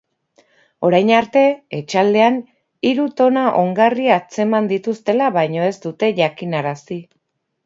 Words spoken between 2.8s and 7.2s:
hiru tona ongarri atzeman dituztela baino ez dute jakinarazi.